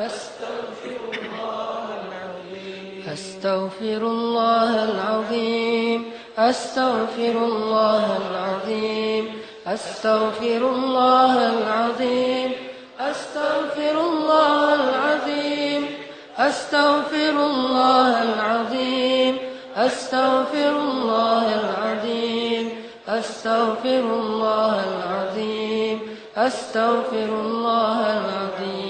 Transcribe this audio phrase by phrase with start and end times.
[0.00, 3.04] أستغفر الله العظيم.
[4.02, 9.42] الله العظيم أستغفر الله العظيم.
[9.66, 12.52] أستغفر الله العظيم.
[13.00, 15.86] أستغفر الله العظيم.
[16.38, 19.38] أستغفر الله العظيم.
[19.76, 22.68] أستغفر الله العظيم.
[23.08, 26.00] أستغفر الله العظيم.
[26.36, 28.89] أستغفر الله العظيم.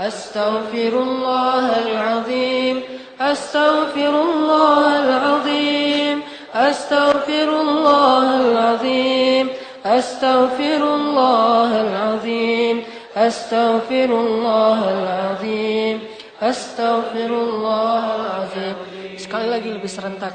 [0.00, 2.82] أستغفر الله العظيم
[3.20, 6.22] أستغفر الله العظيم
[6.54, 9.48] أستغفر الله العظيم
[9.86, 12.76] أستغفر الله العظيم
[13.16, 15.96] أستغفر الله العظيم
[16.42, 18.74] أستغفر الله العظيم.
[19.14, 20.34] Sekali lagi lebih serentak.